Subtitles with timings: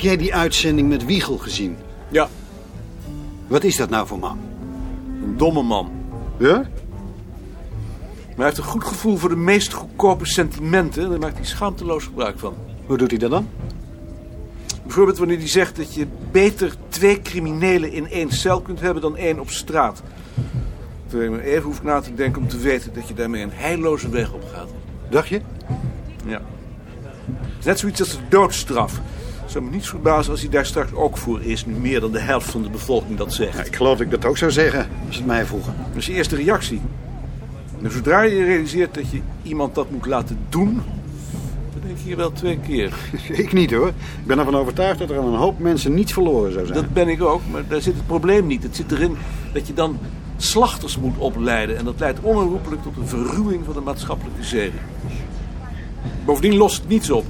[0.00, 1.76] Heb jij die uitzending met Wiegel gezien?
[2.08, 2.28] Ja,
[3.46, 4.38] Wat is dat nou voor man?
[5.22, 5.90] een domme man.
[6.38, 6.54] Ja?
[6.56, 6.68] Maar
[8.36, 11.02] hij heeft een goed gevoel voor de meest goedkope sentimenten.
[11.04, 12.54] En daar maakt hij schaamteloos gebruik van.
[12.86, 13.48] Hoe doet hij dat dan?
[14.82, 19.16] Bijvoorbeeld wanneer hij zegt dat je beter twee criminelen in één cel kunt hebben dan
[19.16, 20.02] één op straat.
[21.06, 24.08] Terwijl je even hoeft na te denken om te weten dat je daarmee een heilloze
[24.08, 24.68] weg op gaat.
[25.10, 25.40] Dacht je?
[26.26, 26.40] Ja.
[27.64, 29.00] Net zoiets als de doodstraf.
[29.50, 32.12] Het zou me niets verbazen als hij daar straks ook voor is, nu meer dan
[32.12, 33.56] de helft van de bevolking dat zegt.
[33.56, 35.74] Ja, ik geloof dat ik dat ook zou zeggen, als het mij vroegen.
[35.88, 36.80] Dat is je eerste reactie.
[37.82, 40.74] En zodra je realiseert dat je iemand dat moet laten doen,
[41.72, 42.94] dan denk je hier wel twee keer.
[43.42, 43.88] Ik niet hoor.
[43.88, 46.78] Ik ben ervan overtuigd dat er aan een hoop mensen niets verloren zou zijn.
[46.78, 48.62] Dat ben ik ook, maar daar zit het probleem niet.
[48.62, 49.16] Het zit erin
[49.52, 49.98] dat je dan
[50.36, 51.76] slachters moet opleiden.
[51.76, 54.80] En dat leidt onherroepelijk tot een verruwing van de maatschappelijke zeden.
[56.24, 57.24] Bovendien lost het niets op.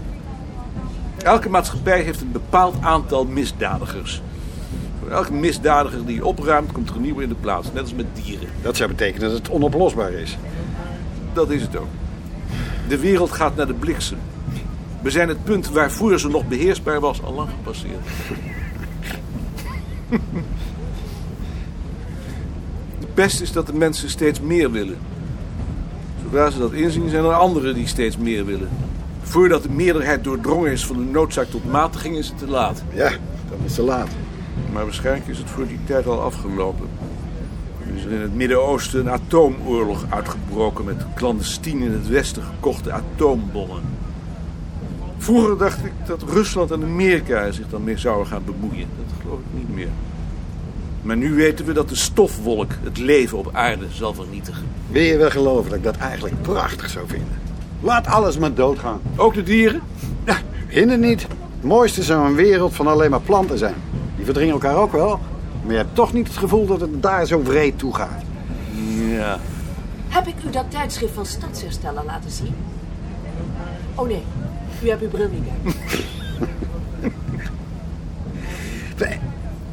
[1.22, 4.22] Elke maatschappij heeft een bepaald aantal misdadigers.
[5.00, 7.72] Voor elke misdadiger die je opruimt, komt er een nieuwe in de plaats.
[7.72, 8.48] Net als met dieren.
[8.62, 10.38] Dat zou betekenen dat het onoplosbaar is.
[11.32, 11.88] Dat is het ook.
[12.88, 14.18] De wereld gaat naar de bliksem.
[15.02, 18.06] We zijn het punt waarvoor ze nog beheersbaar was al lang gepasseerd.
[23.00, 24.98] De pest is dat de mensen steeds meer willen.
[26.22, 28.68] Zodra ze dat inzien, zijn er anderen die steeds meer willen.
[29.30, 32.82] Voordat de meerderheid doordrongen is van de noodzaak tot matiging, is het te laat.
[32.94, 33.08] Ja,
[33.48, 34.08] dan is het te laat.
[34.72, 36.88] Maar waarschijnlijk is het voor die tijd al afgelopen.
[37.86, 42.92] Er is er in het Midden-Oosten een atoomoorlog uitgebroken met clandestien in het Westen gekochte
[42.92, 43.82] atoombommen.
[45.18, 48.88] Vroeger dacht ik dat Rusland en Amerika zich dan mee zouden gaan bemoeien.
[48.96, 49.90] Dat geloof ik niet meer.
[51.02, 54.66] Maar nu weten we dat de stofwolk het leven op aarde zal vernietigen.
[54.88, 57.49] Wil je wel geloven dat ik dat eigenlijk prachtig zou vinden?
[57.80, 59.00] Laat alles maar doodgaan.
[59.16, 59.80] Ook de dieren?
[60.24, 60.36] Ja,
[60.66, 61.22] hinder niet.
[61.22, 63.74] Het mooiste zou een wereld van alleen maar planten zijn.
[64.16, 65.20] Die verdringen elkaar ook wel.
[65.62, 68.22] Maar je hebt toch niet het gevoel dat het daar zo wreed toe gaat.
[69.08, 69.38] Ja.
[70.08, 72.54] Heb ik u dat tijdschrift van Stadshersteller laten zien?
[73.94, 74.22] Oh nee,
[74.84, 75.74] u hebt uw bril niet.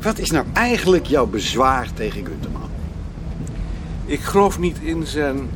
[0.02, 2.70] Wat is nou eigenlijk jouw bezwaar tegen Gunterman?
[4.06, 5.50] Ik geloof niet in zijn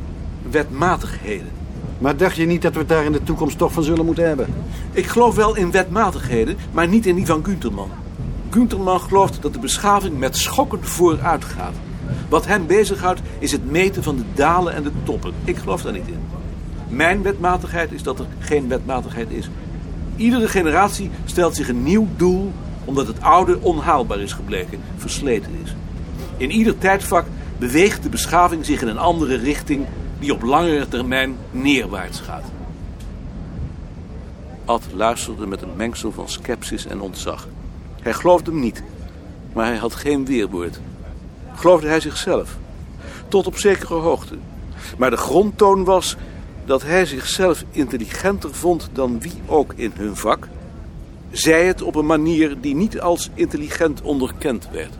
[0.50, 1.61] wetmatigheden.
[2.02, 4.26] Maar dacht je niet dat we het daar in de toekomst toch van zullen moeten
[4.26, 4.46] hebben?
[4.92, 7.90] Ik geloof wel in wetmatigheden, maar niet in die van Gunterman.
[8.50, 11.74] Gunterman gelooft dat de beschaving met schokken vooruit gaat.
[12.28, 15.32] Wat hem bezighoudt is het meten van de dalen en de toppen.
[15.44, 16.20] Ik geloof daar niet in.
[16.88, 19.50] Mijn wetmatigheid is dat er geen wetmatigheid is.
[20.16, 22.52] Iedere generatie stelt zich een nieuw doel
[22.84, 25.74] omdat het oude onhaalbaar is gebleken, versleten is.
[26.36, 27.26] In ieder tijdvak
[27.58, 29.86] beweegt de beschaving zich in een andere richting
[30.22, 32.44] die op langere termijn neerwaarts gaat.
[34.64, 37.48] Ad luisterde met een mengsel van sceptisch en ontzag.
[38.00, 38.82] Hij geloofde hem niet,
[39.52, 40.80] maar hij had geen weerwoord.
[41.54, 42.56] Geloofde hij zichzelf?
[43.28, 44.34] Tot op zekere hoogte.
[44.98, 46.16] Maar de grondtoon was
[46.64, 50.48] dat hij zichzelf intelligenter vond dan wie ook in hun vak.
[51.30, 54.92] Zij het op een manier die niet als intelligent onderkend werd.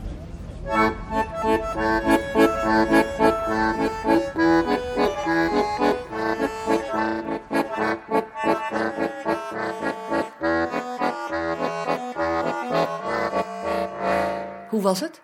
[14.73, 15.23] Hoe was het?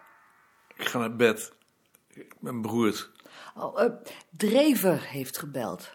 [0.76, 1.52] Ik ga naar bed.
[2.08, 3.10] Ik ben beroerd.
[3.54, 3.92] Oh, eh,
[4.30, 5.90] Drever heeft gebeld.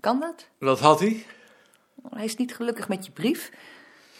[0.00, 0.48] Kan dat?
[0.58, 1.26] Wat had hij?
[2.08, 3.50] Hij is niet gelukkig met je brief.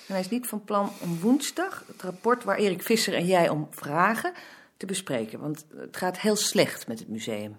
[0.07, 3.49] En hij is niet van plan om woensdag het rapport waar Erik Visser en jij
[3.49, 4.33] om vragen
[4.77, 5.41] te bespreken.
[5.41, 7.57] Want het gaat heel slecht met het museum.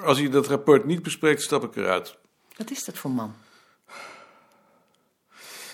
[0.00, 2.18] Als hij dat rapport niet bespreekt, stap ik eruit.
[2.56, 3.34] Wat is dat voor man?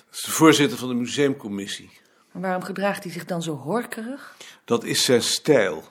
[0.07, 2.01] Dat is de voorzitter van de museumcommissie.
[2.33, 4.37] En waarom gedraagt hij zich dan zo horkerig?
[4.65, 5.85] Dat is zijn stijl.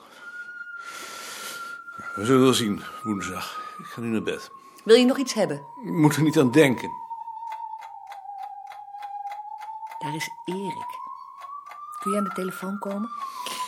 [2.14, 3.74] We zullen wel zien, woensdag.
[3.78, 4.50] Ik ga nu naar bed.
[4.84, 5.56] Wil je nog iets hebben?
[5.56, 6.90] Ik moet er niet aan denken.
[9.98, 11.00] Daar is Erik.
[12.00, 13.10] Kun je aan de telefoon komen?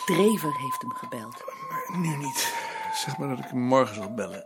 [0.05, 1.43] Drever heeft hem gebeld.
[1.87, 2.53] Nu niet.
[2.93, 4.45] Zeg maar dat ik hem morgen zal bellen.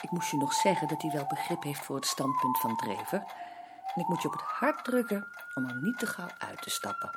[0.00, 3.24] Ik moest je nog zeggen dat hij wel begrip heeft voor het standpunt van Drever.
[3.94, 6.70] En ik moet je op het hart drukken om er niet te gauw uit te
[6.70, 7.10] stappen.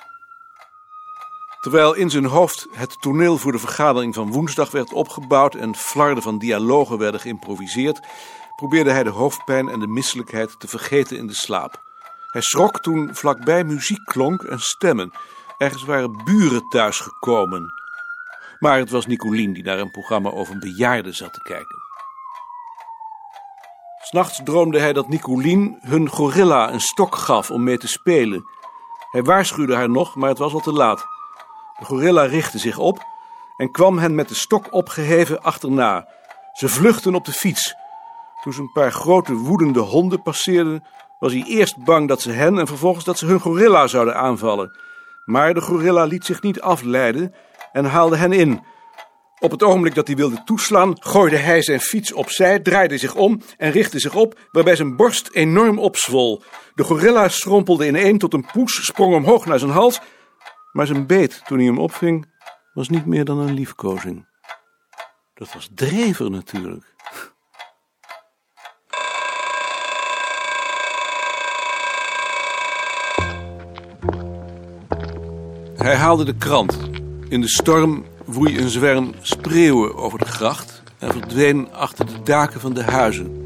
[1.59, 6.23] Terwijl in zijn hoofd het toneel voor de vergadering van woensdag werd opgebouwd en flarden
[6.23, 7.99] van dialogen werden geïmproviseerd,
[8.55, 11.83] probeerde hij de hoofdpijn en de misselijkheid te vergeten in de slaap.
[12.27, 15.11] Hij schrok toen vlakbij muziek klonk en stemmen.
[15.57, 17.73] Ergens waren buren thuisgekomen.
[18.59, 21.84] Maar het was Nicolien die naar een programma over bejaarden zat te kijken.
[24.05, 28.45] S'nachts droomde hij dat Nicolien hun gorilla een stok gaf om mee te spelen.
[29.11, 31.05] Hij waarschuwde haar nog, maar het was al te laat.
[31.79, 33.03] De gorilla richtte zich op
[33.57, 36.07] en kwam hen met de stok opgeheven achterna.
[36.53, 37.75] Ze vluchtten op de fiets.
[38.43, 40.83] Toen ze een paar grote woedende honden passeerden,
[41.19, 44.77] was hij eerst bang dat ze hen en vervolgens dat ze hun gorilla zouden aanvallen.
[45.25, 47.33] Maar de gorilla liet zich niet afleiden
[47.71, 48.63] en haalde hen in.
[49.45, 53.41] Op het ogenblik dat hij wilde toeslaan, gooide hij zijn fiets opzij, draaide zich om
[53.57, 56.43] en richtte zich op, waarbij zijn borst enorm opzwol.
[56.75, 60.01] De gorilla schrompelde ineen tot een poes, sprong omhoog naar zijn hals,
[60.71, 62.31] maar zijn beet, toen hij hem opving,
[62.73, 64.27] was niet meer dan een liefkozing.
[65.33, 66.95] Dat was Drever natuurlijk.
[75.75, 76.77] Hij haalde de krant.
[77.29, 82.59] In de storm woei een zwerm spreeuwen over de gracht en verdween achter de daken
[82.59, 83.43] van de huizen.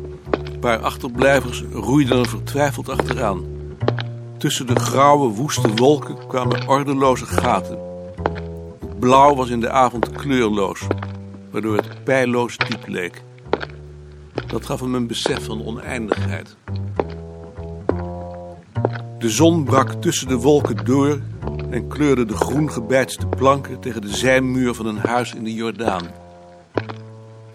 [0.59, 3.43] Paar achterblijvers roeiden er vertwijfeld achteraan.
[4.37, 7.79] Tussen de grauwe, woeste wolken kwamen ordeloze gaten.
[8.79, 10.87] Het blauw was in de avond kleurloos,
[11.51, 13.23] waardoor het pijloos diep leek.
[14.47, 16.55] Dat gaf hem een besef van oneindigheid.
[19.19, 21.19] De zon brak tussen de wolken door
[21.69, 26.07] en kleurde de groen gebeitste planken tegen de zijmuur van een huis in de Jordaan.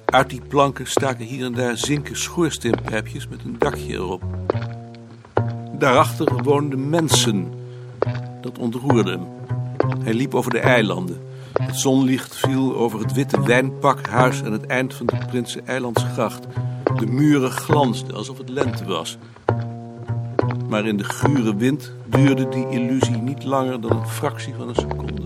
[0.04, 4.22] Uit die planken staken hier en daar zinken schoorsteenpijpjes met een dakje erop.
[5.78, 7.52] Daarachter woonden mensen.
[8.40, 9.26] Dat ontroerde hem.
[10.04, 11.20] Hij liep over de eilanden.
[11.52, 16.46] Het zonlicht viel over het witte wijnpakhuis aan het eind van de Prinsen-eilandsgracht.
[16.96, 19.18] De muren glansden alsof het lente was.
[20.74, 24.74] Maar in de gure wind duurde die illusie niet langer dan een fractie van een
[24.74, 25.22] seconde.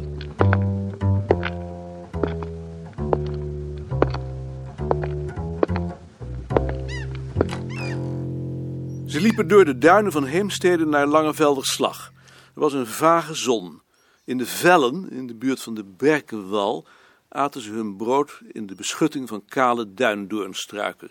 [9.06, 12.12] Ze liepen door de duinen van Heemstede naar Langevelderslag.
[12.54, 13.80] Er was een vage zon.
[14.24, 16.86] In de vellen, in de buurt van de Berkenwal,
[17.28, 21.10] aten ze hun brood in de beschutting van kale duindoornstruiken.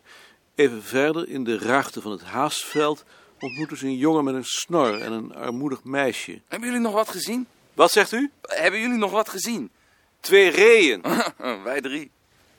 [0.56, 3.06] Even verder, in de ruigte van het haastveld,
[3.40, 6.42] ontmoetten ze een jongen met een snor en een armoedig meisje.
[6.48, 7.48] Hebben jullie nog wat gezien?
[7.74, 8.32] Wat zegt u?
[8.42, 9.70] Hebben jullie nog wat gezien?
[10.20, 11.02] Twee reeën.
[11.64, 12.12] Wij drie.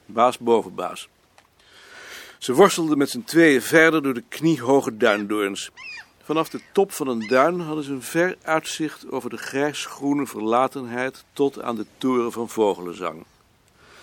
[0.06, 1.08] Baas boven baas.
[2.38, 5.70] Ze worstelden met z'n tweeën verder door de kniehoge duindoorns.
[6.22, 11.24] Vanaf de top van een duin hadden ze een ver uitzicht over de grijsgroene verlatenheid
[11.32, 13.24] tot aan de toren van Vogelenzang.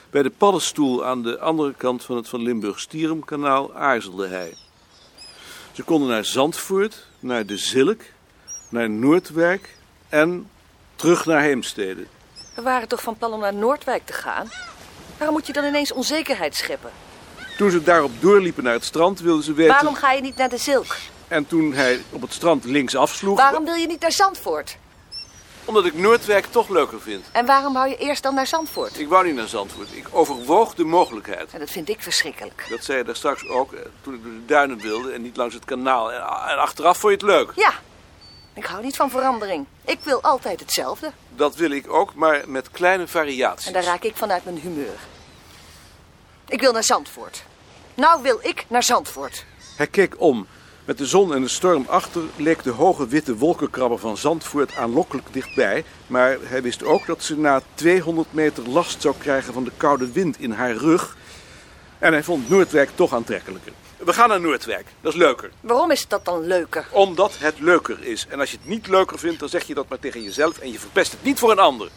[0.10, 4.54] Bij de paddenstoel aan de andere kant van het Van Limburg-Stierumkanaal aarzelde hij.
[5.76, 8.02] Ze konden naar Zandvoort, naar de Zilk,
[8.70, 9.76] naar Noordwijk
[10.10, 10.50] en
[10.96, 12.06] terug naar Heemstede.
[12.56, 14.50] We waren toch van plan om naar Noordwijk te gaan?
[15.18, 16.92] Waarom moet je dan ineens onzekerheid scheppen?
[17.58, 19.74] Toen ze daarop doorliepen naar het strand, wilden ze weten...
[19.74, 20.96] Waarom ga je niet naar de Zilk?
[21.28, 23.38] En toen hij op het strand links afsloeg...
[23.38, 24.78] Waarom wil je niet naar Zandvoort?
[25.66, 27.26] Omdat ik Noordwijk toch leuker vind.
[27.32, 29.00] En waarom wou je eerst dan naar Zandvoort?
[29.00, 29.88] Ik wou niet naar Zandvoort.
[29.92, 31.54] Ik overwoog de mogelijkheid.
[31.54, 32.66] En dat vind ik verschrikkelijk.
[32.70, 35.38] Dat zei je daar straks ook, eh, toen ik door de duinen wilde en niet
[35.38, 36.12] langs het kanaal.
[36.12, 37.52] En, en achteraf vond je het leuk.
[37.56, 37.74] Ja,
[38.54, 39.66] ik hou niet van verandering.
[39.86, 41.12] Ik wil altijd hetzelfde.
[41.36, 43.68] Dat wil ik ook, maar met kleine variaties.
[43.68, 44.98] En daar raak ik vanuit mijn humeur.
[46.48, 47.44] Ik wil naar Zandvoort.
[47.94, 49.46] Nou wil ik naar Zandvoort.
[49.78, 50.48] Hij keek om.
[50.86, 55.28] Met de zon en de storm achter leek de hoge witte wolkenkrabber van Zandvoort aanlokkelijk
[55.32, 55.84] dichtbij.
[56.08, 60.12] Maar hij wist ook dat ze na 200 meter last zou krijgen van de koude
[60.12, 61.18] wind in haar rug.
[62.00, 63.72] En hij vond Noordwijk toch aantrekkelijker.
[63.98, 65.52] We gaan naar Noordwijk, dat is leuker.
[65.62, 66.88] Waarom is dat dan leuker?
[66.92, 68.28] Omdat het leuker is.
[68.30, 70.72] En als je het niet leuker vindt, dan zeg je dat maar tegen jezelf en
[70.72, 71.90] je verpest het niet voor een ander.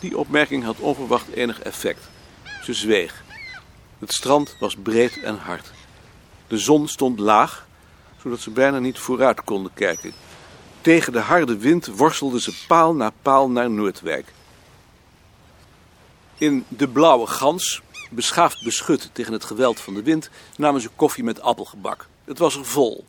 [0.00, 2.00] Die opmerking had onverwacht enig effect.
[2.62, 3.22] Ze zweeg.
[3.98, 5.77] Het strand was breed en hard.
[6.48, 7.66] De zon stond laag,
[8.22, 10.12] zodat ze bijna niet vooruit konden kijken.
[10.80, 14.32] Tegen de harde wind worstelden ze paal na paal naar Noordwijk.
[16.38, 21.24] In de blauwe gans, beschaafd beschut tegen het geweld van de wind, namen ze koffie
[21.24, 22.06] met appelgebak.
[22.24, 23.04] Het was er vol.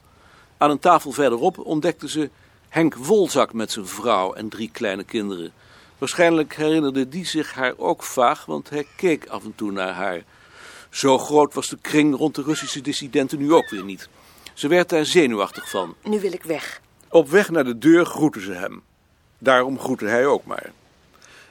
[0.57, 2.29] Aan een tafel verderop ontdekten ze
[2.69, 5.51] Henk Wolzak met zijn vrouw en drie kleine kinderen.
[5.97, 10.23] Waarschijnlijk herinnerde die zich haar ook vaag, want hij keek af en toe naar haar.
[10.89, 14.09] Zo groot was de kring rond de Russische dissidenten nu ook weer niet.
[14.53, 15.95] Ze werd daar zenuwachtig van.
[16.03, 16.81] Nu wil ik weg.
[17.09, 18.83] Op weg naar de deur groetten ze hem.
[19.37, 20.71] Daarom groette hij ook maar.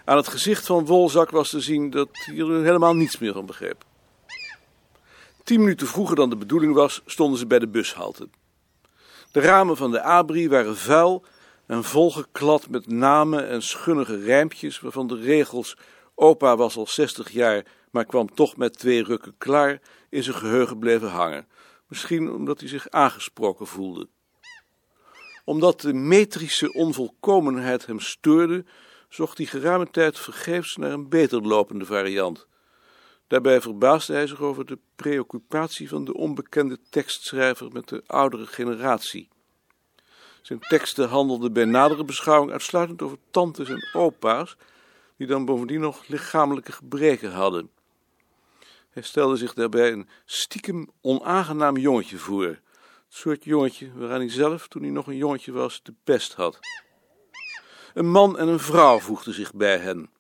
[0.05, 3.47] Aan het gezicht van Wolzak was te zien dat hij er helemaal niets meer van
[3.47, 3.85] begreep.
[5.45, 8.29] Tien minuten vroeger dan de bedoeling was, stonden ze bij de bushalte.
[9.33, 11.25] De ramen van de abri waren vuil
[11.67, 15.77] en volgeklad met namen en schunnige rijmpjes, waarvan de regels
[16.15, 17.65] opa was al zestig jaar,
[17.99, 21.47] maar kwam toch met twee rukken klaar, in zijn geheugen bleven hangen.
[21.87, 24.09] Misschien omdat hij zich aangesproken voelde.
[25.45, 28.65] Omdat de metrische onvolkomenheid hem stoorde,
[29.09, 32.47] zocht hij geruime tijd vergeefs naar een beter lopende variant.
[33.27, 39.29] Daarbij verbaasde hij zich over de preoccupatie van de onbekende tekstschrijver met de oudere generatie.
[40.43, 44.57] Zijn teksten handelden bij nadere beschouwing uitsluitend over tantes en opa's,
[45.17, 47.71] die dan bovendien nog lichamelijke gebreken hadden.
[48.99, 52.47] Hij stelde zich daarbij een stiekem onaangenaam jongetje voor.
[52.47, 52.61] Het
[53.09, 56.59] soort jongetje waaraan hij zelf, toen hij nog een jongetje was, de pest had.
[57.95, 60.11] Een man en een vrouw voegden zich bij hen.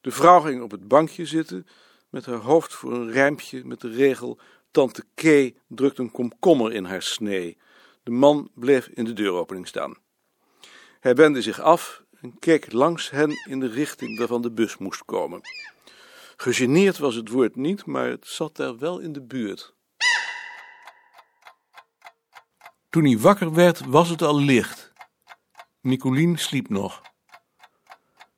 [0.00, 1.66] De vrouw ging op het bankje zitten,
[2.10, 4.38] met haar hoofd voor een rijmpje met de regel:
[4.70, 7.58] Tante K drukt een komkommer in haar snee.
[8.02, 9.96] De man bleef in de deuropening staan.
[11.00, 15.04] Hij wendde zich af en keek langs hen in de richting waarvan de bus moest
[15.04, 15.40] komen.
[16.40, 19.74] Gegeneerd was het woord niet, maar het zat daar wel in de buurt.
[22.90, 24.92] Toen hij wakker werd, was het al licht.
[25.80, 27.02] Nicolien sliep nog.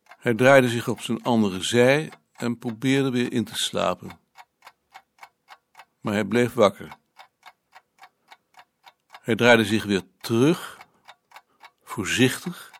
[0.06, 4.20] Hij draaide zich op zijn andere zij en probeerde weer in te slapen.
[6.00, 6.96] Maar hij bleef wakker.
[9.20, 10.78] Hij draaide zich weer terug,
[11.82, 12.70] voorzichtig,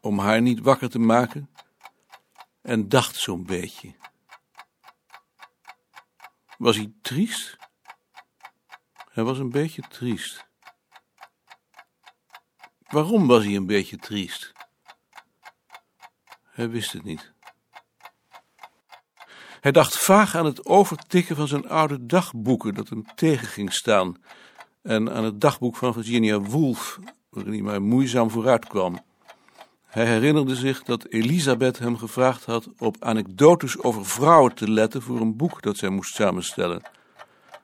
[0.00, 1.50] om haar niet wakker te maken,
[2.66, 3.94] en dacht zo'n beetje.
[6.58, 7.56] Was hij triest?
[9.10, 10.46] Hij was een beetje triest.
[12.86, 14.52] Waarom was hij een beetje triest?
[16.42, 17.32] Hij wist het niet.
[19.60, 24.22] Hij dacht vaag aan het overtikken van zijn oude dagboeken dat hem tegen ging staan
[24.82, 29.04] en aan het dagboek van Virginia Woolf, waarin hij maar moeizaam vooruit kwam.
[29.96, 35.20] Hij herinnerde zich dat Elisabeth hem gevraagd had op anekdotes over vrouwen te letten voor
[35.20, 36.82] een boek dat zij moest samenstellen.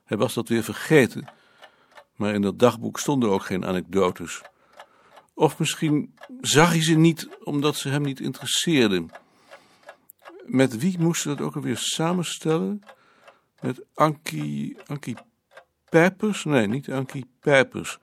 [0.05, 1.29] Hij was dat weer vergeten,
[2.17, 4.41] maar in dat dagboek stonden ook geen anekdotes.
[5.35, 9.11] Of misschien zag hij ze niet omdat ze hem niet interesseerden.
[10.45, 12.83] Met wie moest ze dat ook alweer samenstellen?
[13.61, 15.17] Met Ankie, Ankie
[15.89, 16.45] Pijpers?
[16.45, 17.99] Nee, niet Ankie Pijpers.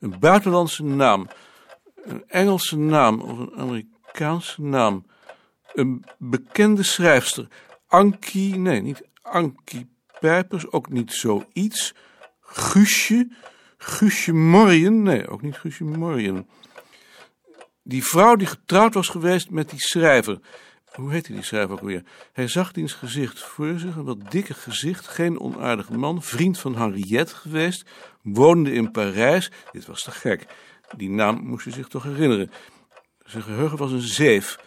[0.00, 1.28] Een buitenlandse naam.
[2.08, 5.06] Een Engelse naam of een Amerikaanse naam.
[5.72, 7.48] Een bekende schrijfster.
[7.86, 9.88] Ankie, nee, niet Ankie
[10.20, 11.94] Pijpers, ook niet zoiets.
[12.40, 13.28] Guusje,
[13.78, 16.48] Guusje Morjen, nee, ook niet Guusje Morjen.
[17.82, 20.38] Die vrouw die getrouwd was geweest met die schrijver.
[20.92, 22.04] Hoe heette die schrijver ook weer?
[22.32, 26.76] Hij zag diens gezicht voor zich, een wat dikke gezicht, geen onaardige man, vriend van
[26.76, 27.84] Henriette geweest,
[28.22, 29.50] woonde in Parijs.
[29.72, 30.46] Dit was te gek.
[30.96, 32.50] Die naam moest hij zich toch herinneren.
[33.24, 34.58] Zijn geheugen was een zeef.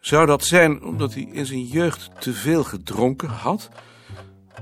[0.00, 3.68] Zou dat zijn omdat hij in zijn jeugd te veel gedronken had?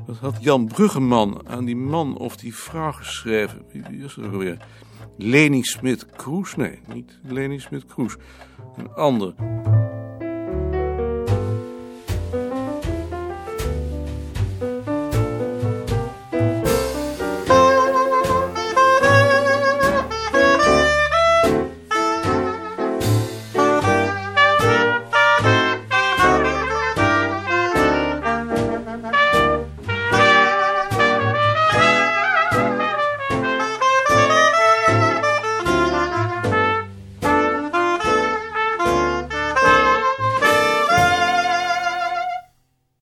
[0.06, 3.64] Dat had Jan Bruggeman aan die man of die vrouw geschreven.
[3.73, 4.66] Wie is ook alweer?
[5.16, 6.56] Leni Smit-Kroes?
[6.56, 8.16] Nee, niet Leni Smit-Kroes.
[8.76, 9.34] Een ander.